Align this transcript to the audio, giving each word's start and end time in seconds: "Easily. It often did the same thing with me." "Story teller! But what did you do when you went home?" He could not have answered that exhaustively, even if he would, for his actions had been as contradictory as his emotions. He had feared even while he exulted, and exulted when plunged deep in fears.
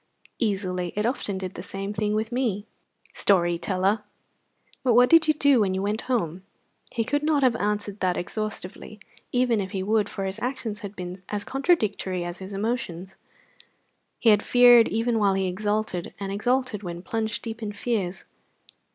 "Easily. 0.39 0.93
It 0.95 1.05
often 1.05 1.37
did 1.37 1.53
the 1.53 1.61
same 1.61 1.93
thing 1.93 2.15
with 2.15 2.31
me." 2.31 2.65
"Story 3.13 3.59
teller! 3.59 4.03
But 4.83 4.95
what 4.95 5.11
did 5.11 5.27
you 5.27 5.33
do 5.35 5.59
when 5.59 5.75
you 5.75 5.83
went 5.83 6.01
home?" 6.09 6.41
He 6.91 7.03
could 7.03 7.21
not 7.21 7.43
have 7.43 7.55
answered 7.57 7.99
that 7.99 8.17
exhaustively, 8.17 8.99
even 9.31 9.61
if 9.61 9.69
he 9.69 9.83
would, 9.83 10.09
for 10.09 10.25
his 10.25 10.39
actions 10.39 10.79
had 10.79 10.95
been 10.95 11.21
as 11.29 11.43
contradictory 11.43 12.25
as 12.25 12.39
his 12.39 12.51
emotions. 12.51 13.15
He 14.17 14.29
had 14.31 14.41
feared 14.41 14.87
even 14.87 15.19
while 15.19 15.35
he 15.35 15.47
exulted, 15.47 16.15
and 16.19 16.31
exulted 16.31 16.81
when 16.81 17.03
plunged 17.03 17.43
deep 17.43 17.61
in 17.61 17.71
fears. 17.71 18.25